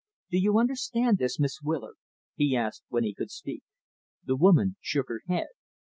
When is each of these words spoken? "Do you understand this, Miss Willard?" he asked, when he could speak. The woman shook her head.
"Do 0.31 0.39
you 0.39 0.57
understand 0.57 1.19
this, 1.19 1.39
Miss 1.39 1.61
Willard?" 1.61 1.97
he 2.33 2.55
asked, 2.57 2.81
when 2.89 3.03
he 3.03 3.13
could 3.13 3.29
speak. 3.29 3.61
The 4.25 4.35
woman 4.35 4.77
shook 4.81 5.09
her 5.09 5.21
head. 5.27 5.49